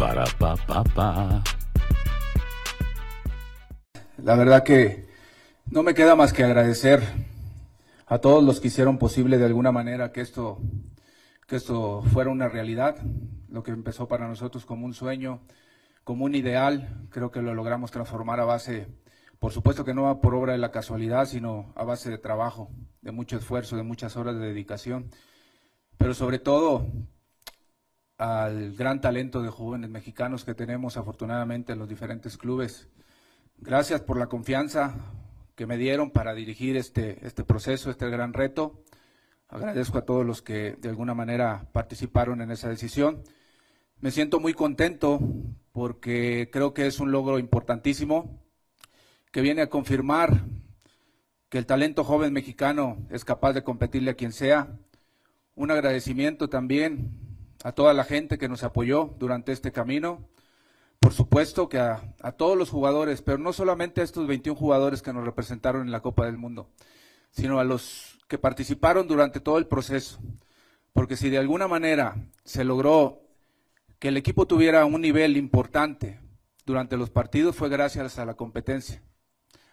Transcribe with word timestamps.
Para, 0.00 0.24
pa. 0.94 1.42
La 4.16 4.34
verdad 4.34 4.64
que 4.64 5.06
no 5.66 5.82
me 5.82 5.92
queda 5.92 6.16
más 6.16 6.32
que 6.32 6.42
agradecer 6.42 7.02
a 8.06 8.16
todos 8.16 8.42
los 8.42 8.60
que 8.60 8.68
hicieron 8.68 8.96
posible 8.96 9.36
de 9.36 9.44
alguna 9.44 9.72
manera 9.72 10.10
que 10.10 10.22
esto, 10.22 10.58
que 11.46 11.56
esto 11.56 12.00
fuera 12.14 12.30
una 12.30 12.48
realidad, 12.48 12.96
lo 13.50 13.62
que 13.62 13.72
empezó 13.72 14.08
para 14.08 14.26
nosotros 14.26 14.64
como 14.64 14.86
un 14.86 14.94
sueño, 14.94 15.42
como 16.02 16.24
un 16.24 16.34
ideal, 16.34 17.06
creo 17.10 17.30
que 17.30 17.42
lo 17.42 17.54
logramos 17.54 17.90
transformar 17.90 18.40
a 18.40 18.46
base, 18.46 18.86
por 19.38 19.52
supuesto 19.52 19.84
que 19.84 19.92
no 19.92 20.18
por 20.22 20.34
obra 20.34 20.54
de 20.54 20.58
la 20.58 20.70
casualidad, 20.70 21.26
sino 21.26 21.74
a 21.76 21.84
base 21.84 22.08
de 22.08 22.16
trabajo, 22.16 22.70
de 23.02 23.12
mucho 23.12 23.36
esfuerzo, 23.36 23.76
de 23.76 23.82
muchas 23.82 24.16
horas 24.16 24.34
de 24.36 24.46
dedicación, 24.46 25.10
pero 25.98 26.14
sobre 26.14 26.38
todo 26.38 26.86
al 28.20 28.74
gran 28.74 29.00
talento 29.00 29.40
de 29.40 29.48
jóvenes 29.48 29.88
mexicanos 29.88 30.44
que 30.44 30.54
tenemos 30.54 30.98
afortunadamente 30.98 31.72
en 31.72 31.78
los 31.78 31.88
diferentes 31.88 32.36
clubes. 32.36 32.86
Gracias 33.56 34.02
por 34.02 34.18
la 34.18 34.26
confianza 34.26 34.94
que 35.54 35.64
me 35.64 35.78
dieron 35.78 36.10
para 36.10 36.34
dirigir 36.34 36.76
este, 36.76 37.26
este 37.26 37.44
proceso, 37.44 37.90
este 37.90 38.10
gran 38.10 38.34
reto. 38.34 38.84
Agradezco 39.48 39.96
a 39.96 40.04
todos 40.04 40.26
los 40.26 40.42
que 40.42 40.72
de 40.72 40.90
alguna 40.90 41.14
manera 41.14 41.66
participaron 41.72 42.42
en 42.42 42.50
esa 42.50 42.68
decisión. 42.68 43.22
Me 44.00 44.10
siento 44.10 44.38
muy 44.38 44.52
contento 44.52 45.18
porque 45.72 46.50
creo 46.52 46.74
que 46.74 46.86
es 46.86 47.00
un 47.00 47.12
logro 47.12 47.38
importantísimo 47.38 48.38
que 49.32 49.40
viene 49.40 49.62
a 49.62 49.70
confirmar 49.70 50.44
que 51.48 51.56
el 51.56 51.64
talento 51.64 52.04
joven 52.04 52.34
mexicano 52.34 52.98
es 53.08 53.24
capaz 53.24 53.54
de 53.54 53.64
competirle 53.64 54.10
a 54.10 54.14
quien 54.14 54.32
sea. 54.32 54.76
Un 55.54 55.70
agradecimiento 55.70 56.50
también 56.50 57.19
a 57.62 57.72
toda 57.72 57.94
la 57.94 58.04
gente 58.04 58.38
que 58.38 58.48
nos 58.48 58.62
apoyó 58.62 59.14
durante 59.18 59.52
este 59.52 59.72
camino. 59.72 60.28
Por 60.98 61.12
supuesto 61.12 61.68
que 61.68 61.78
a, 61.78 62.14
a, 62.20 62.32
todos 62.32 62.56
los 62.56 62.70
jugadores, 62.70 63.22
pero 63.22 63.38
no 63.38 63.52
solamente 63.52 64.00
a 64.00 64.04
estos 64.04 64.26
21 64.26 64.58
jugadores 64.58 65.02
que 65.02 65.12
nos 65.12 65.24
representaron 65.24 65.82
en 65.82 65.92
la 65.92 66.00
Copa 66.00 66.26
del 66.26 66.36
Mundo, 66.36 66.70
sino 67.30 67.58
a 67.58 67.64
los 67.64 68.18
que 68.28 68.38
participaron 68.38 69.08
durante 69.08 69.40
todo 69.40 69.58
el 69.58 69.66
proceso. 69.66 70.20
Porque 70.92 71.16
si 71.16 71.30
de 71.30 71.38
alguna 71.38 71.68
manera 71.68 72.16
se 72.44 72.64
logró 72.64 73.22
que 73.98 74.08
el 74.08 74.16
equipo 74.16 74.46
tuviera 74.46 74.84
un 74.84 75.00
nivel 75.00 75.36
importante 75.36 76.20
durante 76.66 76.96
los 76.96 77.10
partidos 77.10 77.56
fue 77.56 77.68
gracias 77.68 78.18
a 78.18 78.24
la 78.24 78.34
competencia. 78.34 79.02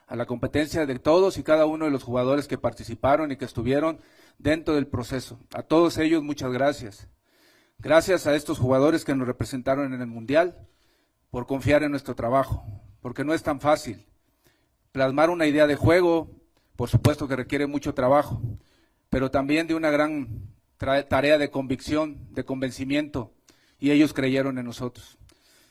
A 0.08 0.16
la 0.16 0.26
competencia 0.26 0.86
de 0.86 1.00
todos 1.00 1.38
y 1.38 1.44
cada 1.44 1.66
uno 1.66 1.86
de 1.86 1.92
los 1.92 2.04
jugadores 2.04 2.48
que 2.48 2.58
participaron 2.58 3.32
y 3.32 3.38
que 3.38 3.46
estuvieron 3.46 4.00
dentro 4.38 4.76
del 4.76 4.88
proceso. 4.88 5.40
A 5.54 5.64
todos 5.64 5.98
ellos 5.98 6.24
muchas 6.24 6.52
gracias. 6.52 7.10
Gracias 7.80 8.26
a 8.26 8.36
estos 8.36 8.58
jugadores 8.58 9.06
que 9.06 9.14
nos 9.14 9.28
representaron 9.28 9.94
en 9.94 10.02
el 10.02 10.08
Mundial 10.08 10.68
por 11.30 11.46
confiar 11.46 11.84
en 11.84 11.92
nuestro 11.92 12.16
trabajo, 12.16 12.66
porque 13.02 13.24
no 13.24 13.36
es 13.36 13.44
tan 13.44 13.62
fácil. 13.62 14.08
Plasmar 14.92 15.30
una 15.30 15.46
idea 15.46 15.68
de 15.68 15.76
juego, 15.76 16.32
por 16.76 16.90
supuesto 16.90 17.28
que 17.28 17.36
requiere 17.36 17.68
mucho 17.68 17.94
trabajo, 17.94 18.42
pero 19.12 19.30
también 19.30 19.68
de 19.68 19.76
una 19.76 19.92
gran 19.92 20.50
tarea 20.78 21.38
de 21.38 21.52
convicción, 21.52 22.34
de 22.34 22.46
convencimiento, 22.46 23.36
y 23.78 23.92
ellos 23.92 24.12
creyeron 24.12 24.58
en 24.58 24.66
nosotros. 24.66 25.20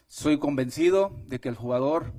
Soy 0.07 0.39
convencido 0.39 1.21
de 1.27 1.41
que 1.41 1.49
el 1.49 1.57
jugador 1.57 2.13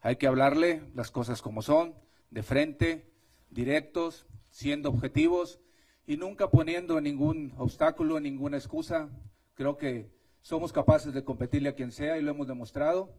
hay 0.00 0.16
que 0.16 0.26
hablarle 0.26 0.82
las 0.94 1.10
cosas 1.10 1.42
como 1.42 1.60
son, 1.60 1.94
de 2.30 2.42
frente, 2.42 3.12
directos, 3.50 4.24
siendo 4.48 4.88
objetivos 4.88 5.60
y 6.06 6.16
nunca 6.16 6.50
poniendo 6.50 7.00
ningún 7.00 7.52
obstáculo, 7.58 8.20
ninguna 8.20 8.56
excusa. 8.56 9.08
Creo 9.54 9.76
que 9.76 10.08
somos 10.40 10.72
capaces 10.72 11.12
de 11.12 11.24
competirle 11.24 11.68
a 11.68 11.74
quien 11.74 11.90
sea 11.90 12.18
y 12.18 12.22
lo 12.22 12.30
hemos 12.30 12.46
demostrado 12.46 13.12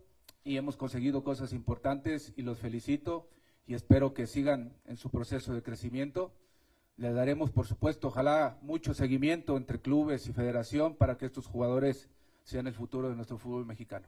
y 0.43 0.55
hemos 0.55 0.77
conseguido 0.77 1.23
cosas 1.23 1.51
importantes 1.51 2.33
y 2.37 2.43
los 2.43 2.59
felicito 2.59 3.27
y 3.65 3.73
espero 3.73 4.13
que 4.13 4.27
sigan 4.27 4.73
en 4.85 4.95
su 4.95 5.09
proceso 5.09 5.53
de 5.53 5.61
crecimiento. 5.61 6.33
Le 6.95 7.11
daremos, 7.11 7.51
por 7.51 7.67
supuesto, 7.67 8.07
ojalá 8.07 8.57
mucho 8.61 8.93
seguimiento 8.93 9.57
entre 9.57 9.81
clubes 9.81 10.25
y 10.27 10.33
federación 10.33 10.95
para 10.95 11.17
que 11.17 11.25
estos 11.25 11.45
jugadores 11.45 12.09
sean 12.43 12.65
el 12.67 12.73
futuro 12.73 13.09
de 13.09 13.15
nuestro 13.15 13.37
fútbol 13.37 13.65
mexicano. 13.65 14.07